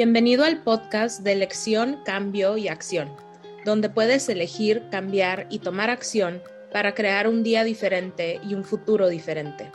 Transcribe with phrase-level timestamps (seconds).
[0.00, 3.10] Bienvenido al podcast de elección, cambio y acción,
[3.64, 6.40] donde puedes elegir, cambiar y tomar acción
[6.70, 9.72] para crear un día diferente y un futuro diferente.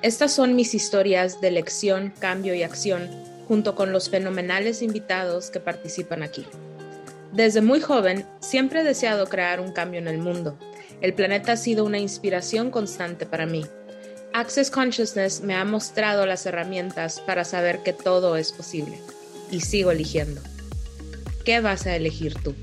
[0.00, 3.10] Estas son mis historias de elección, cambio y acción,
[3.46, 6.46] junto con los fenomenales invitados que participan aquí.
[7.32, 10.58] Desde muy joven, siempre he deseado crear un cambio en el mundo.
[11.02, 13.66] El planeta ha sido una inspiración constante para mí.
[14.32, 18.98] Access Consciousness me ha mostrado las herramientas para saber que todo es posible
[19.50, 20.40] y sigo eligiendo.
[21.44, 22.54] ¿Qué vas a elegir tú?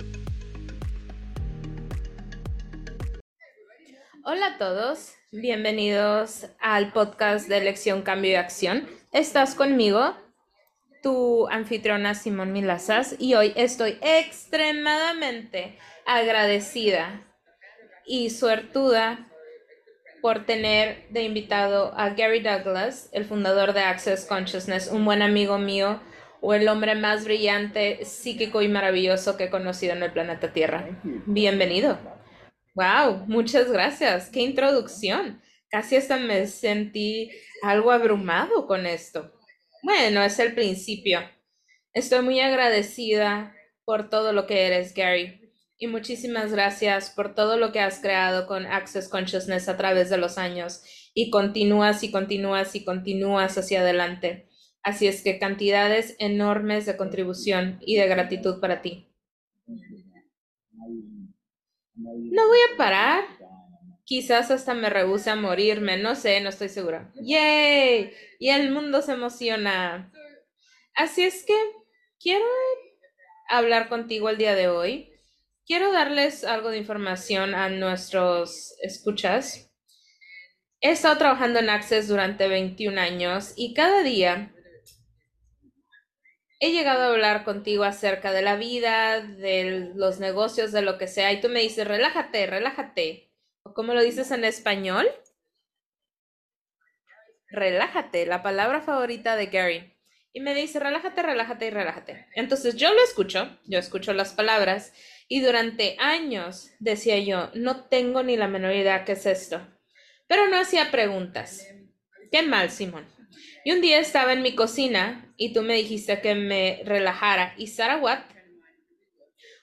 [4.24, 8.88] Hola a todos, bienvenidos al podcast de Elección, Cambio y Acción.
[9.12, 10.16] Estás conmigo,
[11.04, 17.22] tu anfitriona Simón Milazas, y hoy estoy extremadamente agradecida
[18.06, 19.28] y suertuda
[20.22, 25.60] por tener de invitado a Gary Douglas, el fundador de Access Consciousness, un buen amigo
[25.60, 26.00] mío
[26.48, 30.88] o el hombre más brillante, psíquico y maravilloso que he conocido en el planeta Tierra.
[31.26, 31.98] Bienvenido.
[32.76, 34.30] Wow, muchas gracias.
[34.30, 35.42] Qué introducción.
[35.72, 37.32] Casi hasta me sentí
[37.64, 39.34] algo abrumado con esto.
[39.82, 41.20] Bueno, es el principio.
[41.94, 45.52] Estoy muy agradecida por todo lo que eres, Gary.
[45.80, 50.20] Y muchísimas gracias por todo lo que has creado con Access Consciousness a través de
[50.20, 50.84] los años.
[51.16, 54.48] Y continúas y continúas y continúas hacia adelante.
[54.86, 59.10] Así es que cantidades enormes de contribución y de gratitud para ti.
[61.96, 63.24] No voy a parar.
[64.04, 67.12] Quizás hasta me rehúse a morirme, no sé, no estoy segura.
[67.16, 68.14] ¡Yay!
[68.38, 70.12] Y el mundo se emociona.
[70.94, 71.56] Así es que
[72.20, 72.46] quiero
[73.50, 75.10] hablar contigo el día de hoy.
[75.66, 79.72] Quiero darles algo de información a nuestros escuchas.
[80.80, 84.52] He estado trabajando en Access durante 21 años y cada día
[86.60, 91.08] he llegado a hablar contigo acerca de la vida, de los negocios, de lo que
[91.08, 93.32] sea, y tú me dices, relájate, relájate.
[93.64, 95.08] ¿O cómo lo dices en español?
[97.50, 99.92] Relájate, la palabra favorita de Gary.
[100.34, 102.28] Y me dice, relájate, relájate y relájate.
[102.36, 104.94] Entonces yo lo escucho, yo escucho las palabras,
[105.28, 109.66] y durante años decía yo, no tengo ni la menor idea qué es esto.
[110.28, 111.66] Pero no hacía preguntas.
[112.32, 113.15] Qué mal, Simón.
[113.64, 117.54] Y un día estaba en mi cocina y tú me dijiste que me relajara.
[117.58, 118.24] Y Sarah Watt,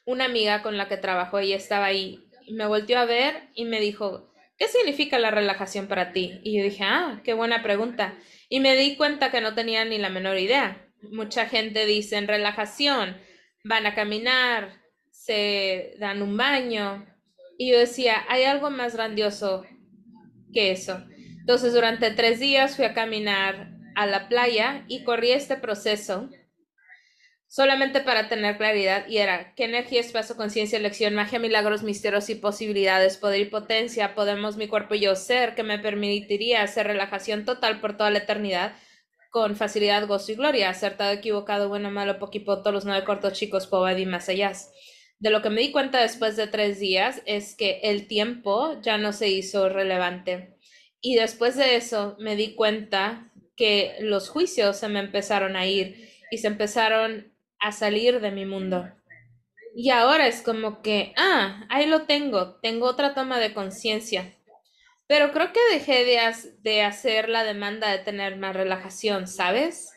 [0.05, 3.81] una amiga con la que trabajo, ella estaba ahí, me volteó a ver y me
[3.81, 6.41] dijo, ¿qué significa la relajación para ti?
[6.43, 8.15] Y yo dije, ah, qué buena pregunta.
[8.49, 10.88] Y me di cuenta que no tenía ni la menor idea.
[11.11, 13.16] Mucha gente dice en relajación,
[13.65, 17.06] van a caminar, se dan un baño.
[17.59, 19.65] Y yo decía, hay algo más grandioso
[20.53, 21.05] que eso.
[21.43, 26.31] Entonces, durante tres días fui a caminar a la playa y corrí este proceso
[27.49, 32.37] solamente para tener claridad y era qué energía, espacio, conciencia, elección, magia, milagros, misterios y
[32.37, 37.45] posibilidades, poder y potencia, podemos mi cuerpo y yo ser que me permitiría hacer relajación
[37.45, 38.75] total por toda la eternidad
[39.31, 43.67] con facilidad, gozo y gloria, acertado, equivocado, bueno, malo, poquito, todos los nueve cortos chicos,
[43.67, 44.53] pobre y más allá.
[45.19, 48.99] De lo que me di cuenta después de tres días es que el tiempo ya
[48.99, 50.57] no se hizo relevante.
[51.03, 56.09] Y después de eso me di cuenta que los juicios se me empezaron a ir
[56.31, 58.89] y se empezaron a salir de mi mundo.
[59.75, 64.33] Y ahora es como que, ah, ahí lo tengo, tengo otra toma de conciencia.
[65.07, 66.05] Pero creo que dejé
[66.62, 69.93] de, hacer la demanda de tener más relajación, ¿sabes?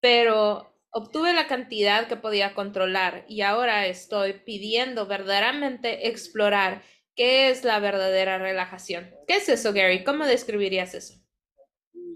[0.00, 6.82] Pero obtuve la cantidad que podía controlar y ahora estoy pidiendo verdaderamente explorar
[7.14, 9.10] qué es la verdadera relajación.
[9.26, 10.04] ¿Qué es eso, Gary?
[10.04, 11.14] ¿Cómo describirías eso?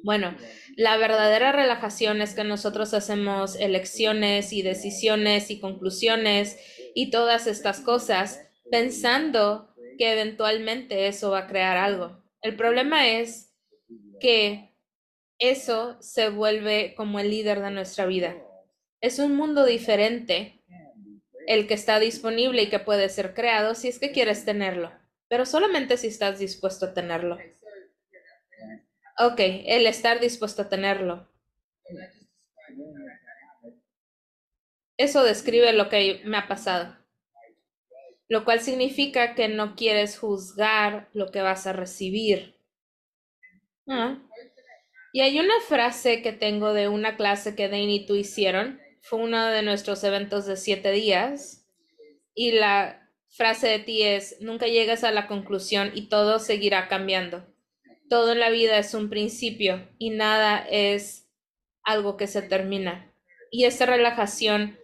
[0.03, 0.37] Bueno,
[0.77, 6.59] la verdadera relajación es que nosotros hacemos elecciones y decisiones y conclusiones
[6.95, 12.23] y todas estas cosas pensando que eventualmente eso va a crear algo.
[12.43, 13.55] El problema es
[14.21, 14.77] que
[15.39, 18.37] eso se vuelve como el líder de nuestra vida.
[19.01, 20.58] Es un mundo diferente
[21.49, 24.93] el que está disponible y que puede ser creado si es que quieres tenerlo,
[25.29, 27.39] pero solamente si estás dispuesto a tenerlo.
[29.19, 31.27] Ok, el estar dispuesto a tenerlo.
[34.99, 36.99] Eso describe lo que me ha pasado.
[38.29, 42.57] Lo cual significa que no quieres juzgar lo que vas a recibir.
[43.89, 44.19] Ah.
[45.15, 48.79] Y hay una frase que tengo de una clase que Dane y tú hicieron.
[49.09, 51.67] Fue uno de nuestros eventos de siete días.
[52.35, 57.45] Y la frase de ti es, nunca llegas a la conclusión y todo seguirá cambiando
[58.09, 61.29] todo en la vida es un principio y nada es
[61.83, 63.13] algo que se termina.
[63.51, 64.79] Y esta relajación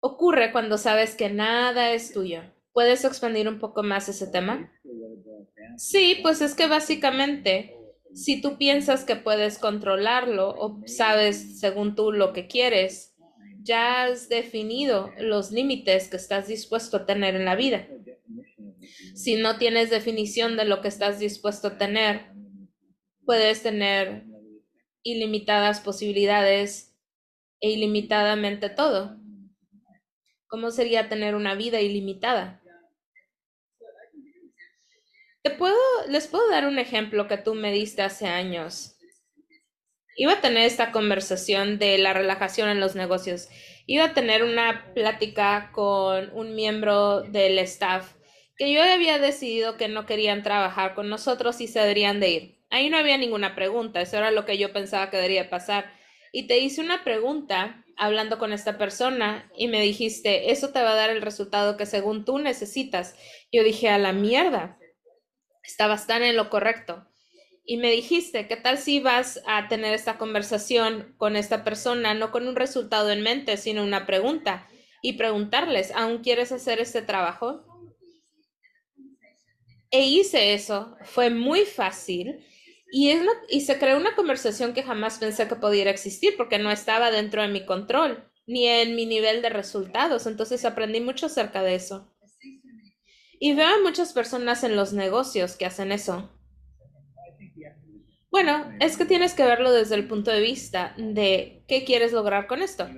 [0.00, 2.42] ocurre cuando sabes que nada es tuyo.
[2.72, 4.72] ¿Puedes expandir un poco más ese tema?
[5.76, 7.76] Sí, pues es que básicamente,
[8.14, 13.13] si tú piensas que puedes controlarlo o sabes según tú lo que quieres,
[13.64, 17.88] ya has definido los límites que estás dispuesto a tener en la vida.
[19.14, 22.32] Si no tienes definición de lo que estás dispuesto a tener,
[23.24, 24.24] puedes tener
[25.02, 26.94] ilimitadas posibilidades
[27.60, 29.18] e ilimitadamente todo.
[30.46, 32.62] ¿Cómo sería tener una vida ilimitada?
[35.42, 35.76] Te puedo,
[36.08, 38.93] les puedo dar un ejemplo que tú me diste hace años.
[40.16, 43.48] Iba a tener esta conversación de la relajación en los negocios.
[43.86, 48.14] Iba a tener una plática con un miembro del staff
[48.56, 52.64] que yo había decidido que no querían trabajar con nosotros y se deberían de ir.
[52.70, 55.92] Ahí no había ninguna pregunta, eso era lo que yo pensaba que debería pasar.
[56.32, 60.92] Y te hice una pregunta hablando con esta persona y me dijiste, eso te va
[60.92, 63.16] a dar el resultado que según tú necesitas.
[63.52, 64.78] Yo dije, a la mierda
[65.62, 67.06] estabas tan en lo correcto.
[67.66, 72.30] Y me dijiste, ¿qué tal si vas a tener esta conversación con esta persona, no
[72.30, 74.68] con un resultado en mente, sino una pregunta?
[75.00, 77.64] Y preguntarles, ¿aún quieres hacer este trabajo?
[79.90, 82.44] E hice eso, fue muy fácil
[82.90, 86.70] y, es y se creó una conversación que jamás pensé que pudiera existir porque no
[86.70, 90.26] estaba dentro de mi control ni en mi nivel de resultados.
[90.26, 92.10] Entonces aprendí mucho acerca de eso.
[93.40, 96.30] Y veo a muchas personas en los negocios que hacen eso.
[98.34, 102.48] Bueno, es que tienes que verlo desde el punto de vista de qué quieres lograr
[102.48, 102.88] con esto.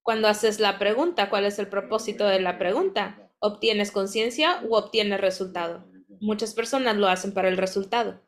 [0.00, 3.32] Cuando haces la pregunta, ¿cuál es el propósito de la pregunta?
[3.40, 5.90] ¿Obtienes conciencia o obtienes resultado?
[6.20, 8.20] Muchas personas lo hacen para el resultado.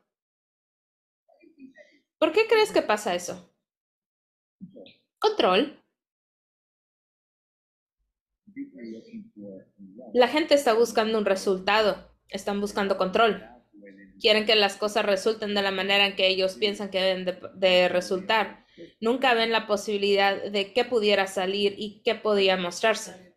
[2.17, 3.49] ¿Por qué crees que pasa eso?
[5.17, 5.81] Control.
[10.13, 13.52] La gente está buscando un resultado, están buscando control.
[14.23, 17.89] Quieren que las cosas resulten de la manera en que ellos piensan que deben de,
[17.89, 18.65] resultar.
[19.01, 23.33] Nunca ven la posibilidad de qué pudiera salir y qué podía mostrarse.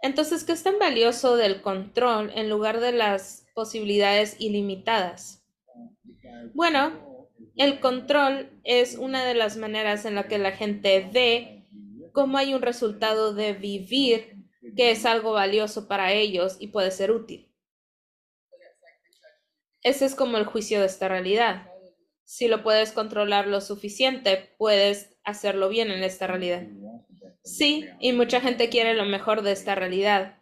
[0.00, 5.44] Entonces, ¿qué es tan valioso del control en lugar de las posibilidades ilimitadas?
[6.54, 11.66] Bueno, el control es una de las maneras en la que la gente ve
[12.14, 14.38] cómo hay un resultado de vivir
[14.74, 17.47] que es algo valioso para ellos y puede ser útil.
[19.82, 21.68] Ese es como el juicio de esta realidad.
[22.24, 26.66] Si lo puedes controlar lo suficiente, puedes hacerlo bien en esta realidad.
[27.42, 30.38] Sí, y mucha gente quiere lo mejor de esta realidad.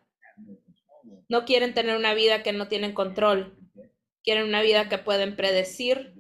[1.28, 3.56] No quieren tener una vida que no tienen control.
[4.24, 6.14] Quieren una vida que pueden predecir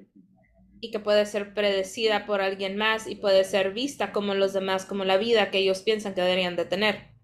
[0.80, 4.84] y que puede ser predecida por alguien más y puede ser vista como los demás,
[4.84, 7.15] como la vida que ellos piensan que deberían de tener.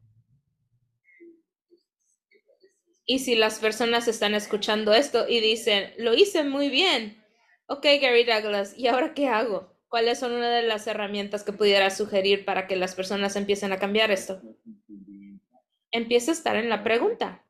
[3.12, 7.22] Y si las personas están escuchando esto y dicen, lo hice muy bien,
[7.66, 9.76] ok, Gary Douglas, ¿y ahora qué hago?
[9.88, 13.78] ¿Cuáles son una de las herramientas que pudiera sugerir para que las personas empiecen a
[13.78, 14.40] cambiar esto?
[15.90, 17.44] Empieza a estar en la pregunta.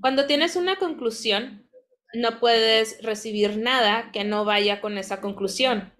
[0.00, 1.70] Cuando tienes una conclusión,
[2.12, 5.92] no puedes recibir nada que no vaya con esa conclusión.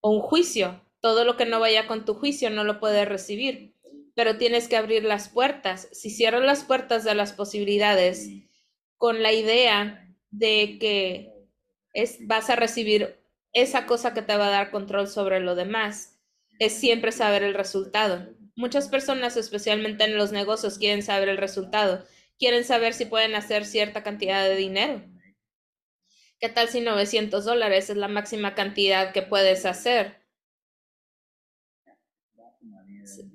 [0.00, 0.84] O un juicio.
[1.00, 3.71] Todo lo que no vaya con tu juicio no lo puedes recibir
[4.14, 5.88] pero tienes que abrir las puertas.
[5.92, 8.28] Si cierras las puertas de las posibilidades
[8.96, 11.32] con la idea de que
[11.92, 13.18] es, vas a recibir
[13.52, 16.18] esa cosa que te va a dar control sobre lo demás,
[16.58, 18.28] es siempre saber el resultado.
[18.54, 22.04] Muchas personas, especialmente en los negocios, quieren saber el resultado.
[22.38, 25.02] Quieren saber si pueden hacer cierta cantidad de dinero.
[26.38, 30.21] ¿Qué tal si 900 dólares es la máxima cantidad que puedes hacer?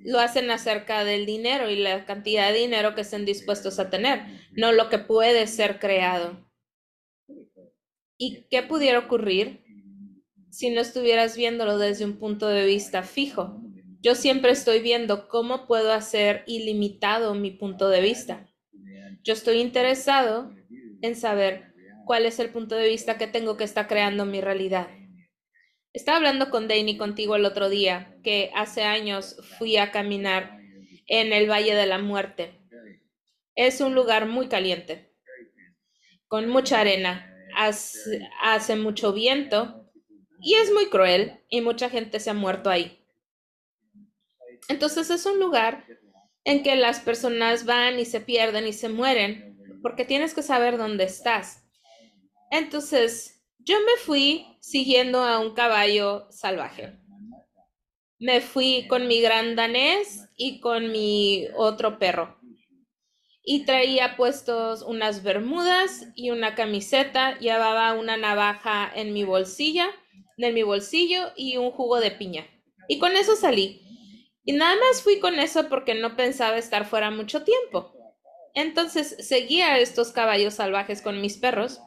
[0.00, 4.22] Lo hacen acerca del dinero y la cantidad de dinero que estén dispuestos a tener,
[4.52, 6.48] no lo que puede ser creado.
[8.16, 9.64] ¿Y qué pudiera ocurrir
[10.50, 13.60] si no estuvieras viéndolo desde un punto de vista fijo?
[14.00, 18.48] Yo siempre estoy viendo cómo puedo hacer ilimitado mi punto de vista.
[19.22, 20.52] Yo estoy interesado
[21.02, 21.74] en saber
[22.06, 24.88] cuál es el punto de vista que tengo que está creando mi realidad.
[25.98, 30.60] Estaba hablando con Danny contigo el otro día, que hace años fui a caminar
[31.08, 32.56] en el Valle de la Muerte.
[33.56, 35.12] Es un lugar muy caliente,
[36.28, 39.90] con mucha arena, hace, hace mucho viento
[40.40, 43.04] y es muy cruel y mucha gente se ha muerto ahí.
[44.68, 45.84] Entonces es un lugar
[46.44, 50.78] en que las personas van y se pierden y se mueren porque tienes que saber
[50.78, 51.64] dónde estás.
[52.52, 53.37] Entonces,
[53.68, 56.98] yo me fui siguiendo a un caballo salvaje.
[58.18, 62.40] me fui con mi gran danés y con mi otro perro.
[63.44, 69.88] Y traía puestos unas bermudas y una camiseta, llevaba una navaja en mi bolsilla,
[70.38, 72.46] en mi bolsillo y un jugo de piña.
[72.88, 73.82] Y con eso salí.
[74.44, 77.92] Y nada más fui con eso porque no pensaba estar fuera mucho tiempo.
[78.54, 81.80] Entonces seguía a estos caballos salvajes con mis perros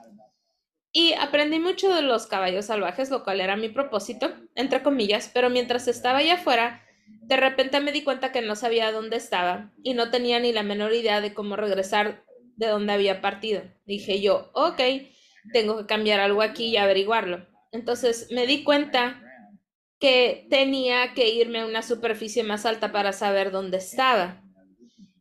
[0.94, 5.50] y aprendí mucho de los caballos salvajes, lo cual era mi propósito, entre comillas, pero
[5.50, 9.94] mientras estaba allá afuera, de repente me di cuenta que no sabía dónde estaba y
[9.94, 12.26] no tenía ni la menor idea de cómo regresar
[12.58, 13.64] de dónde había partido.
[13.86, 14.82] Dije yo, ok,
[15.54, 17.48] tengo que cambiar algo aquí y averiguarlo.
[17.72, 19.22] Entonces me di cuenta
[19.98, 24.44] que tenía que irme a una superficie más alta para saber dónde estaba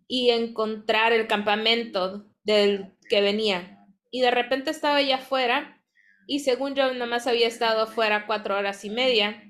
[0.08, 3.79] y encontrar el campamento del que venía
[4.11, 5.83] y de repente estaba allá afuera
[6.26, 9.43] y según yo nomás había estado afuera cuatro horas y media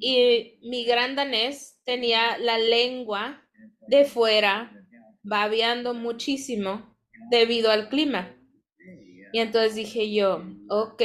[0.00, 3.42] y mi gran danés tenía la lengua
[3.88, 4.72] de fuera
[5.22, 6.96] babeando muchísimo
[7.30, 8.34] debido al clima.
[9.32, 11.02] Y entonces dije yo, ok,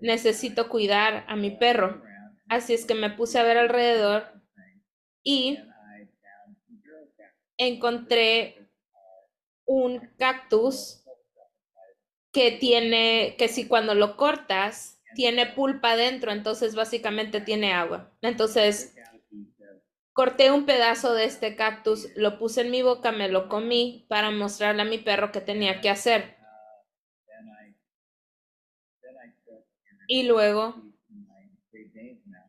[0.00, 2.02] necesito cuidar a mi perro.
[2.48, 4.24] Así es que me puse a ver alrededor
[5.22, 5.58] y
[7.56, 8.68] encontré
[9.64, 10.99] un cactus
[12.32, 18.12] que tiene, que si cuando lo cortas, tiene pulpa dentro, entonces básicamente tiene agua.
[18.22, 18.94] Entonces,
[20.12, 24.30] corté un pedazo de este cactus, lo puse en mi boca, me lo comí para
[24.30, 26.36] mostrarle a mi perro qué tenía que hacer.
[30.08, 30.74] Y luego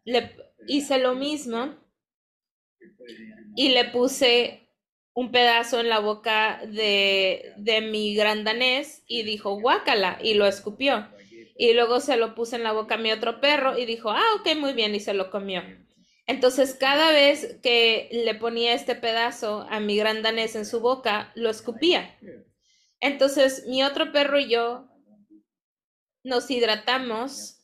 [0.05, 0.35] le
[0.67, 1.75] hice lo mismo
[3.55, 4.67] y le puse
[5.13, 10.45] un pedazo en la boca de, de mi gran danés y dijo guácala y lo
[10.45, 11.07] escupió.
[11.57, 14.23] Y luego se lo puse en la boca a mi otro perro y dijo, ah,
[14.39, 15.61] ok, muy bien, y se lo comió.
[16.25, 21.31] Entonces, cada vez que le ponía este pedazo a mi gran danés en su boca,
[21.35, 22.17] lo escupía.
[22.99, 24.87] Entonces, mi otro perro y yo
[26.23, 27.57] nos hidratamos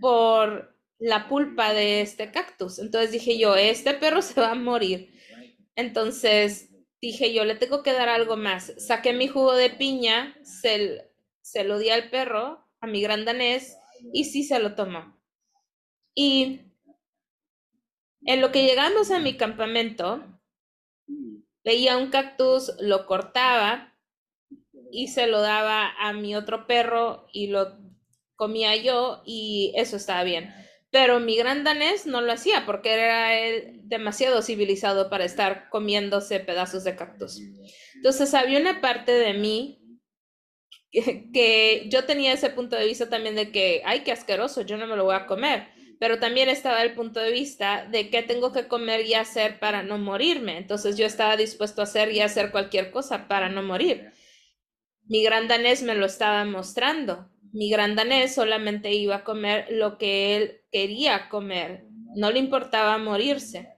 [0.00, 2.78] por la pulpa de este cactus.
[2.78, 5.12] Entonces dije yo, este perro se va a morir.
[5.78, 6.70] Entonces
[7.00, 8.74] dije yo, le tengo que dar algo más.
[8.78, 11.04] Saqué mi jugo de piña, se,
[11.64, 13.76] lo di al perro, a mi gran danés,
[14.12, 15.16] y sí se lo tomó.
[16.16, 16.62] Y
[18.26, 20.24] en lo que llegamos a mi campamento,
[21.62, 23.96] veía un cactus, lo cortaba
[24.90, 27.78] y se lo daba a mi otro perro y lo
[28.34, 30.52] comía yo y eso estaba bien.
[31.00, 36.40] Pero mi gran danés no lo hacía porque era él demasiado civilizado para estar comiéndose
[36.40, 37.40] pedazos de cactus.
[37.94, 40.00] Entonces había una parte de mí
[40.90, 44.88] que, yo tenía ese punto de vista también de que, ay, qué asqueroso, yo no
[44.88, 45.68] me lo voy a comer.
[46.00, 49.84] Pero también estaba el punto de vista de qué tengo que comer y hacer para
[49.84, 50.58] no morirme.
[50.58, 54.10] Entonces yo estaba dispuesto a hacer y hacer cualquier cosa para no morir.
[55.04, 59.98] Mi gran danés me lo estaba mostrando mi gran danés solamente iba a comer lo
[59.98, 63.74] que él quería comer, no le importaba morirse.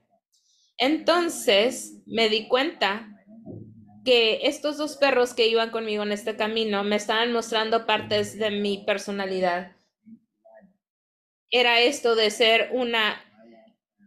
[0.77, 3.07] Entonces me di cuenta
[4.03, 8.49] que estos dos perros que iban conmigo en este camino me estaban mostrando partes de
[8.49, 9.75] mi personalidad.
[11.49, 13.21] Era esto de ser una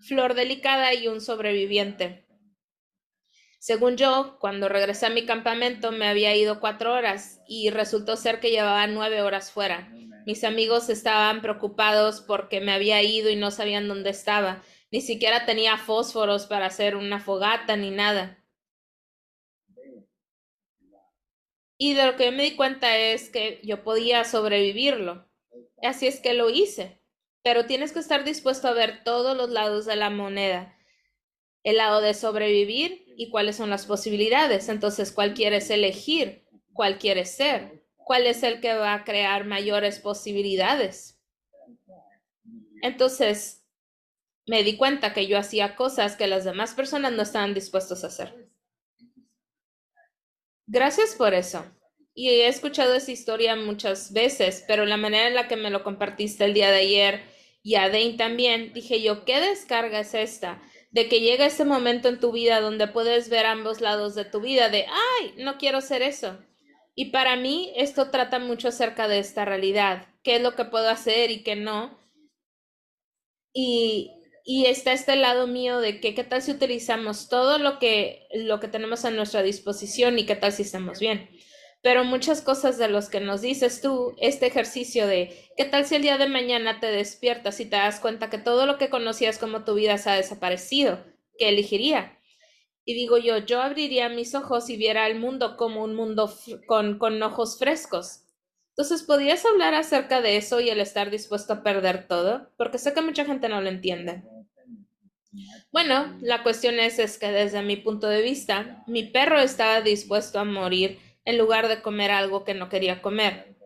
[0.00, 2.24] flor delicada y un sobreviviente.
[3.60, 8.40] Según yo, cuando regresé a mi campamento me había ido cuatro horas y resultó ser
[8.40, 9.90] que llevaba nueve horas fuera.
[10.26, 14.62] Mis amigos estaban preocupados porque me había ido y no sabían dónde estaba.
[14.90, 18.42] Ni siquiera tenía fósforos para hacer una fogata ni nada.
[21.76, 25.28] Y de lo que me di cuenta es que yo podía sobrevivirlo.
[25.82, 27.00] Así es que lo hice.
[27.42, 30.78] Pero tienes que estar dispuesto a ver todos los lados de la moneda.
[31.62, 34.68] El lado de sobrevivir y cuáles son las posibilidades.
[34.70, 36.46] Entonces, ¿cuál quieres elegir?
[36.72, 37.83] ¿Cuál quieres ser?
[38.04, 41.20] ¿Cuál es el que va a crear mayores posibilidades?
[42.82, 43.64] Entonces,
[44.46, 48.08] me di cuenta que yo hacía cosas que las demás personas no estaban dispuestos a
[48.08, 48.50] hacer.
[50.66, 51.64] Gracias por eso.
[52.14, 55.82] Y he escuchado esa historia muchas veces, pero la manera en la que me lo
[55.82, 57.22] compartiste el día de ayer
[57.62, 60.62] y a Dane también, dije yo, ¿qué descarga es esta?
[60.94, 64.40] de que llega ese momento en tu vida donde puedes ver ambos lados de tu
[64.40, 66.38] vida, de, ay, no quiero ser eso.
[66.94, 70.88] Y para mí esto trata mucho acerca de esta realidad, qué es lo que puedo
[70.88, 71.98] hacer y qué no.
[73.52, 74.12] Y,
[74.44, 78.60] y está este lado mío de que qué tal si utilizamos todo lo que, lo
[78.60, 81.30] que tenemos a nuestra disposición y qué tal si estamos bien.
[81.82, 85.96] Pero muchas cosas de los que nos dices tú, este ejercicio de, ¿qué tal si
[85.96, 89.38] el día de mañana te despiertas y te das cuenta que todo lo que conocías
[89.38, 91.04] como tu vida se ha desaparecido?
[91.38, 92.18] ¿Qué elegiría?
[92.84, 96.32] Y digo yo, yo abriría mis ojos y viera el mundo como un mundo
[96.66, 98.24] con, con ojos frescos.
[98.70, 102.50] Entonces, ¿podrías hablar acerca de eso y el estar dispuesto a perder todo?
[102.56, 104.24] Porque sé que mucha gente no lo entiende.
[105.72, 110.38] Bueno, la cuestión es, es que desde mi punto de vista, mi perro estaba dispuesto
[110.38, 113.56] a morir en lugar de comer algo que no quería comer.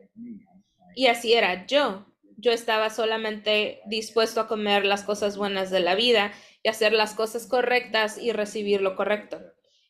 [0.95, 2.07] Y así era yo.
[2.37, 7.15] Yo estaba solamente dispuesto a comer las cosas buenas de la vida y hacer las
[7.15, 9.41] cosas correctas y recibir lo correcto.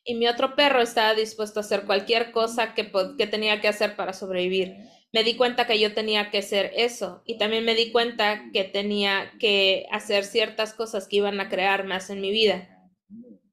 [0.03, 3.95] Y mi otro perro estaba dispuesto a hacer cualquier cosa que, que tenía que hacer
[3.95, 4.75] para sobrevivir.
[5.11, 8.63] Me di cuenta que yo tenía que hacer eso y también me di cuenta que
[8.63, 12.89] tenía que hacer ciertas cosas que iban a crear más en mi vida.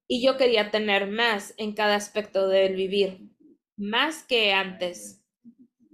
[0.07, 3.27] Y yo quería tener más en cada aspecto del vivir
[3.77, 5.23] más que antes.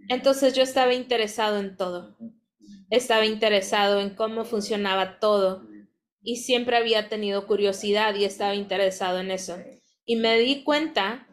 [0.08, 2.16] Entonces yo estaba interesado en todo.
[2.90, 5.66] Estaba interesado en cómo funcionaba todo
[6.22, 9.58] y siempre había tenido curiosidad y estaba interesado en eso.
[10.04, 11.28] Y me di cuenta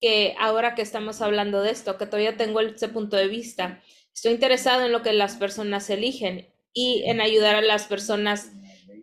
[0.00, 4.32] que ahora que estamos hablando de esto, que todavía tengo ese punto de vista, estoy
[4.32, 8.52] interesado en lo que las personas eligen y en ayudar a las personas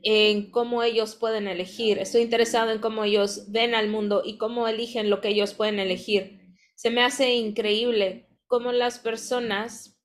[0.03, 1.99] en cómo ellos pueden elegir.
[1.99, 5.79] Estoy interesado en cómo ellos ven al mundo y cómo eligen lo que ellos pueden
[5.79, 6.55] elegir.
[6.75, 9.99] Se me hace increíble cómo las personas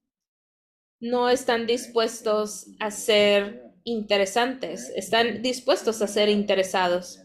[1.01, 7.21] no están dispuestos a ser interesantes, están dispuestos a ser interesados.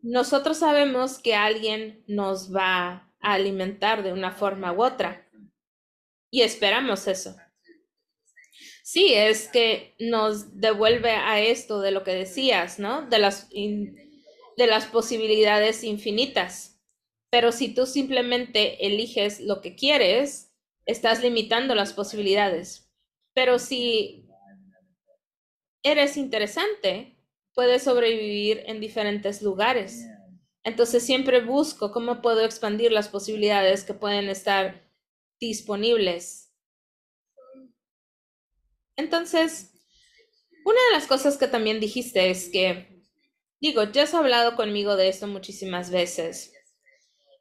[0.00, 5.28] Nosotros sabemos que alguien nos va a alimentar de una forma u otra
[6.30, 7.36] y esperamos eso.
[8.84, 13.02] Sí, es que nos devuelve a esto de lo que decías, ¿no?
[13.08, 16.80] De las, de las posibilidades infinitas.
[17.30, 20.52] Pero si tú simplemente eliges lo que quieres,
[20.86, 22.92] estás limitando las posibilidades.
[23.34, 24.28] Pero si
[25.82, 27.16] eres interesante,
[27.54, 30.06] puedes sobrevivir en diferentes lugares.
[30.64, 34.82] Entonces siempre busco cómo puedo expandir las posibilidades que pueden estar
[35.40, 36.42] disponibles
[38.96, 39.72] entonces,
[40.64, 43.02] una de las cosas que también dijiste es que,
[43.60, 46.52] digo, ya has hablado conmigo de esto muchísimas veces.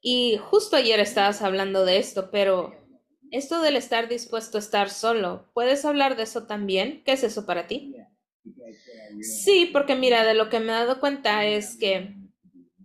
[0.01, 2.73] Y justo ayer estabas hablando de esto, pero
[3.31, 7.03] esto del estar dispuesto a estar solo, ¿puedes hablar de eso también?
[7.03, 7.95] ¿Qué es eso para ti?
[9.21, 12.15] Sí, porque mira, de lo que me he dado cuenta es que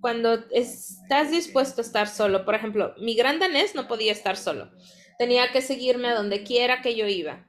[0.01, 4.71] cuando estás dispuesto a estar solo, por ejemplo, mi gran danés no podía estar solo.
[5.19, 7.47] Tenía que seguirme a donde quiera que yo iba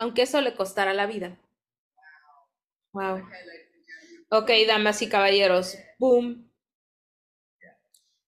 [0.00, 1.38] aunque eso le costara la vida.
[2.92, 3.22] Wow.
[4.30, 6.50] Ok, damas y caballeros, boom.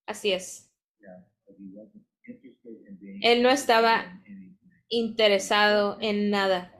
[0.05, 0.71] Así es.
[3.21, 4.21] Él no estaba
[4.89, 6.73] interesado en nada.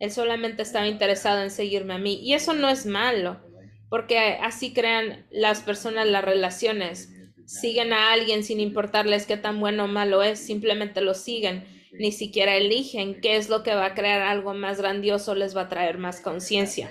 [0.00, 2.20] Él solamente estaba interesado en seguirme a mí.
[2.22, 3.40] Y eso no es malo,
[3.88, 7.12] porque así crean las personas las relaciones.
[7.46, 12.12] Siguen a alguien sin importarles qué tan bueno o malo es, simplemente lo siguen ni
[12.12, 15.68] siquiera eligen qué es lo que va a crear algo más grandioso, les va a
[15.68, 16.90] traer más conciencia.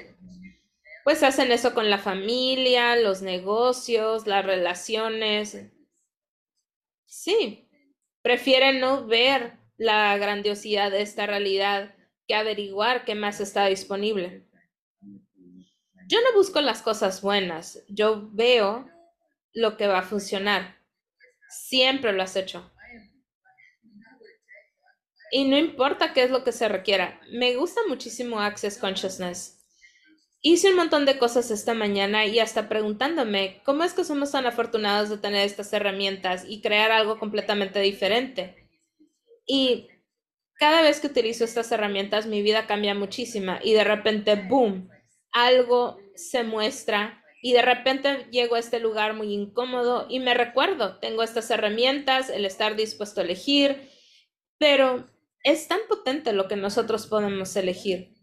[1.04, 5.72] Pues hacen eso con la familia, los negocios, las relaciones.
[7.06, 7.70] Sí,
[8.22, 11.96] prefieren no ver la grandiosidad de esta realidad
[12.28, 14.46] que averiguar qué más está disponible.
[16.08, 18.90] Yo no busco las cosas buenas, yo veo
[19.54, 20.78] lo que va a funcionar.
[21.50, 22.72] Siempre lo has hecho.
[25.32, 27.20] Y no importa qué es lo que se requiera.
[27.32, 29.58] Me gusta muchísimo Access Consciousness.
[30.40, 34.46] Hice un montón de cosas esta mañana y hasta preguntándome cómo es que somos tan
[34.46, 38.70] afortunados de tener estas herramientas y crear algo completamente diferente.
[39.46, 39.90] Y
[40.58, 44.90] cada vez que utilizo estas herramientas mi vida cambia muchísima y de repente, boom,
[45.32, 50.98] algo se muestra y de repente llego a este lugar muy incómodo y me recuerdo,
[51.00, 53.90] tengo estas herramientas, el estar dispuesto a elegir,
[54.58, 55.08] pero
[55.44, 58.16] es tan potente lo que nosotros podemos elegir.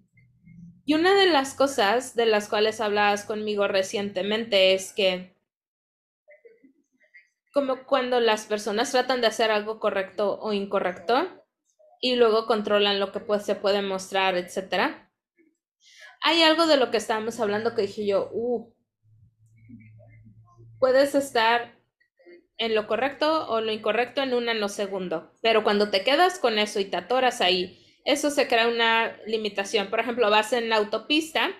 [0.84, 5.34] Y una de las cosas de las cuales hablabas conmigo recientemente es que
[7.52, 11.43] como cuando las personas tratan de hacer algo correcto o incorrecto
[12.04, 15.10] y luego controlan lo que pues, se puede mostrar, etcétera.
[16.20, 18.70] Hay algo de lo que estábamos hablando que dije yo, uh,
[20.78, 21.80] puedes estar
[22.58, 25.32] en lo correcto o lo incorrecto en un nanosegundo.
[25.40, 29.88] Pero cuando te quedas con eso y te atoras ahí, eso se crea una limitación.
[29.88, 31.52] Por ejemplo, vas en la autopista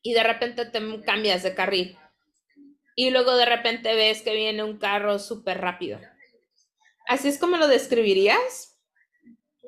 [0.00, 1.98] y de repente te cambias de carril.
[2.96, 6.00] Y luego de repente ves que viene un carro súper rápido.
[7.06, 8.69] ¿Así es como lo describirías?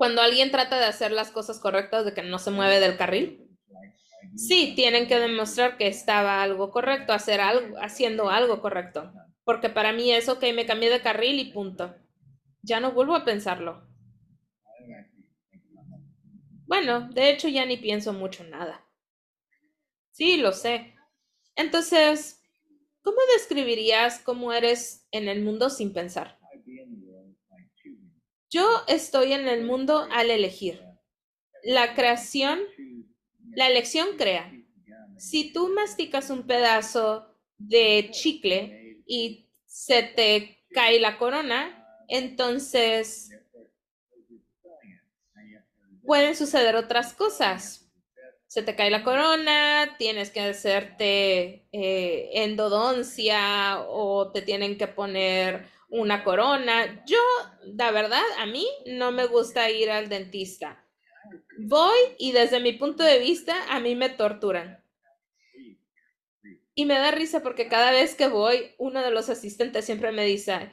[0.02, 3.48] Cuando alguien trata de hacer las cosas correctas, de que no se mueve del carril.
[4.34, 9.12] Sí, tienen que demostrar que estaba algo correcto, hacer algo, haciendo algo correcto.
[9.44, 11.94] Porque para mí es, ok, me cambié de carril y punto.
[12.62, 13.86] Ya no vuelvo a pensarlo.
[16.66, 18.84] Bueno, de hecho ya ni pienso mucho nada.
[20.10, 20.96] Sí, lo sé.
[21.54, 22.42] Entonces,
[23.02, 26.41] ¿cómo describirías cómo eres en el mundo sin pensar?
[28.52, 30.84] Yo estoy en el mundo al elegir.
[31.62, 32.60] La creación,
[33.54, 34.52] la elección crea.
[35.16, 43.30] Si tú masticas un pedazo de chicle y se te cae la corona, entonces
[46.04, 47.90] pueden suceder otras cosas.
[48.48, 55.70] Se te cae la corona, tienes que hacerte eh, endodoncia o te tienen que poner
[55.92, 57.05] una corona.
[57.07, 57.18] Yo,
[57.64, 60.85] la verdad, a mí no me gusta ir al dentista.
[61.59, 64.83] Voy y desde mi punto de vista, a mí me torturan.
[66.74, 70.24] Y me da risa porque cada vez que voy, uno de los asistentes siempre me
[70.24, 70.72] dice,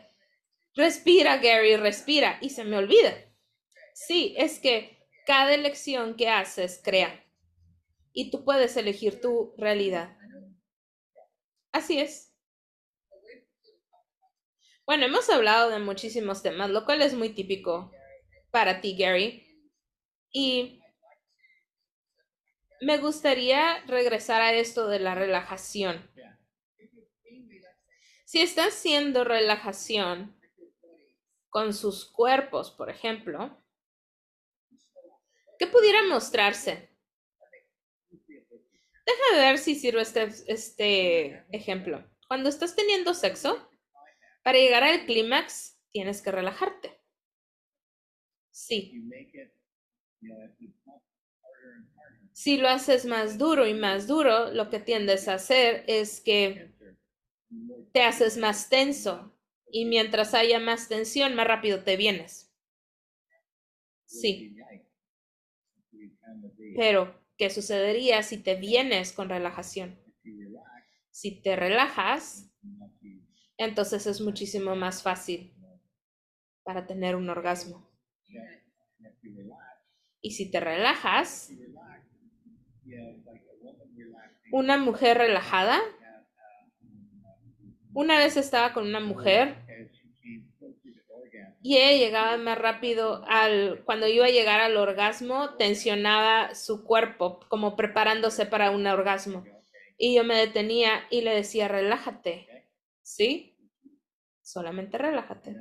[0.74, 2.40] respira, Gary, respira.
[2.42, 3.14] Y se me olvida.
[3.94, 7.26] Sí, es que cada elección que haces crea.
[8.14, 10.18] Y tú puedes elegir tu realidad.
[11.74, 12.29] Así es.
[14.90, 17.92] Bueno, hemos hablado de muchísimos temas, lo cual es muy típico
[18.50, 19.46] para ti, Gary.
[20.32, 20.82] Y
[22.82, 26.10] me gustaría regresar a esto de la relajación.
[28.26, 30.36] Si está haciendo relajación
[31.50, 33.64] con sus cuerpos, por ejemplo,
[35.60, 36.90] ¿qué pudiera mostrarse?
[38.10, 42.04] Deja de ver si sirve este, este ejemplo.
[42.28, 43.69] Cuando estás teniendo sexo,
[44.50, 46.90] para llegar al clímax, tienes que relajarte.
[48.50, 49.00] Sí.
[52.34, 56.72] Si lo haces más duro y más duro, lo que tiendes a hacer es que
[57.94, 59.38] te haces más tenso
[59.72, 62.52] y mientras haya más tensión, más rápido te vienes.
[64.08, 64.56] Sí.
[66.76, 70.00] Pero, ¿qué sucedería si te vienes con relajación?
[71.12, 72.50] Si te relajas,
[73.60, 75.54] entonces es muchísimo más fácil
[76.64, 77.88] para tener un orgasmo.
[80.22, 81.52] Y si te relajas,
[84.52, 85.80] una mujer relajada,
[87.94, 89.58] una vez estaba con una mujer
[91.62, 97.42] y ella llegaba más rápido al, cuando iba a llegar al orgasmo, tensionaba su cuerpo
[97.50, 99.44] como preparándose para un orgasmo.
[99.98, 102.49] Y yo me detenía y le decía, relájate,
[103.10, 103.58] ¿sí?
[104.42, 105.56] Solamente relájate.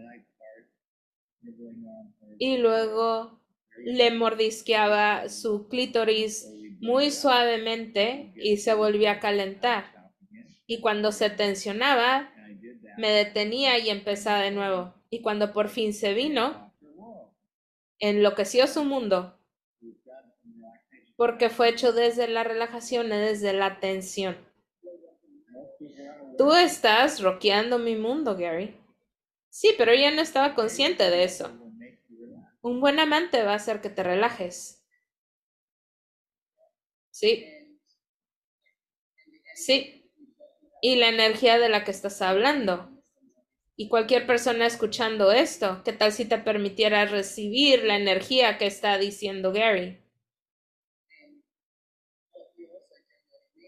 [2.38, 3.40] Y luego
[3.78, 6.46] le mordisqueaba su clítoris
[6.80, 10.12] muy suavemente y se volvía a calentar.
[10.66, 12.30] Y cuando se tensionaba,
[12.98, 14.94] me detenía y empezaba de nuevo.
[15.08, 16.74] Y cuando por fin se vino,
[17.98, 19.40] enloqueció su mundo,
[21.16, 24.47] porque fue hecho desde la relajación y desde la tensión.
[26.36, 28.74] Tú estás roqueando mi mundo, Gary.
[29.50, 31.50] Sí, pero ella no estaba consciente de eso.
[32.62, 34.84] Un buen amante va a hacer que te relajes.
[37.10, 37.44] Sí.
[39.54, 40.10] Sí.
[40.82, 42.90] Y la energía de la que estás hablando.
[43.76, 48.98] Y cualquier persona escuchando esto, ¿qué tal si te permitiera recibir la energía que está
[48.98, 50.00] diciendo Gary?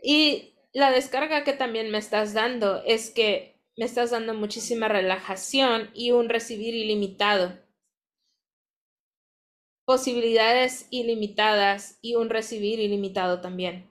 [0.03, 5.91] Y la descarga que también me estás dando es que me estás dando muchísima relajación
[5.95, 7.59] y un recibir ilimitado.
[9.85, 13.91] Posibilidades ilimitadas y un recibir ilimitado también.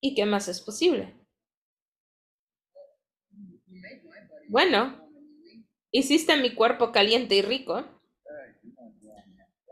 [0.00, 1.14] ¿Y qué más es posible?
[4.48, 5.08] Bueno,
[5.90, 7.84] hiciste mi cuerpo caliente y rico.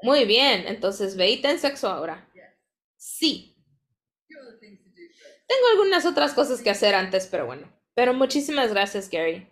[0.03, 2.29] Muy bien, entonces ve y sexo ahora.
[2.97, 3.54] Sí,
[5.47, 7.71] tengo algunas otras cosas que hacer antes, pero bueno.
[7.95, 9.47] Pero muchísimas gracias, Gary.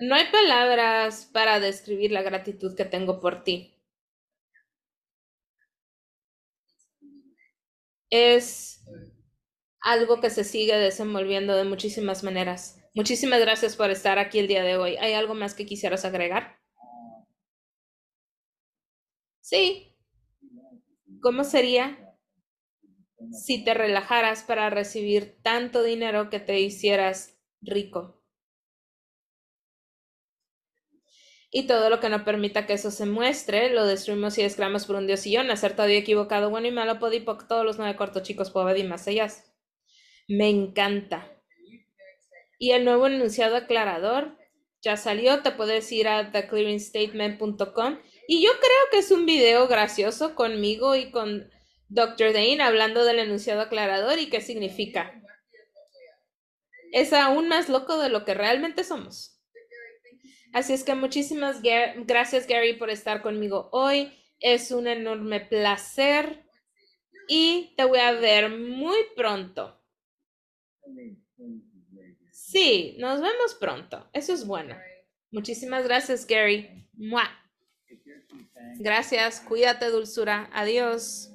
[0.00, 3.74] No hay palabras para describir la gratitud que tengo por ti.
[8.10, 8.84] Es
[9.80, 12.80] algo que se sigue desenvolviendo de muchísimas maneras.
[12.94, 14.96] Muchísimas gracias por estar aquí el día de hoy.
[14.96, 16.58] ¿Hay algo más que quisieras agregar?
[19.40, 19.94] Sí.
[21.20, 22.03] ¿Cómo sería?
[23.32, 28.20] Si te relajaras para recibir tanto dinero que te hicieras rico.
[31.56, 34.96] Y todo lo que no permita que eso se muestre, lo destruimos y descreamos por
[34.96, 38.52] un dios y yo, y equivocado, bueno y malo, podipoc, todos los nueve cortos chicos,
[38.52, 39.28] más allá.
[40.26, 41.30] Me encanta.
[42.58, 44.36] Y el nuevo enunciado aclarador
[44.82, 47.98] ya salió, te puedes ir a theclearingstatement.com.
[48.26, 51.50] Y yo creo que es un video gracioso conmigo y con
[51.88, 52.32] Dr.
[52.32, 55.20] Dane hablando del enunciado aclarador y qué significa.
[56.92, 59.40] Es aún más loco de lo que realmente somos.
[60.52, 61.60] Así es que muchísimas
[62.06, 64.12] gracias Gary por estar conmigo hoy.
[64.38, 66.44] Es un enorme placer
[67.28, 69.82] y te voy a ver muy pronto.
[72.30, 74.08] Sí, nos vemos pronto.
[74.12, 74.76] Eso es bueno.
[75.32, 76.86] Muchísimas gracias Gary.
[78.78, 80.48] Gracias, cuídate dulzura.
[80.52, 81.33] Adiós.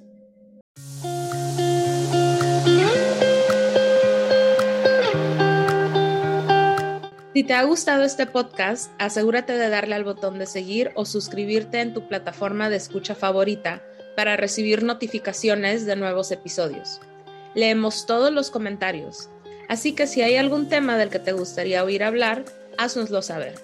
[7.40, 11.80] Si te ha gustado este podcast, asegúrate de darle al botón de seguir o suscribirte
[11.80, 13.82] en tu plataforma de escucha favorita
[14.14, 17.00] para recibir notificaciones de nuevos episodios.
[17.54, 19.30] Leemos todos los comentarios,
[19.70, 22.44] así que si hay algún tema del que te gustaría oír hablar,
[22.76, 23.54] haznoslo saber.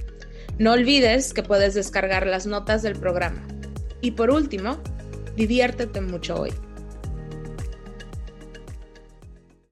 [0.59, 3.47] No olvides que puedes descargar las notas del programa.
[4.01, 4.77] Y por último,
[5.37, 6.51] diviértete mucho hoy.